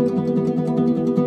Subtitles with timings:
[0.00, 1.19] Música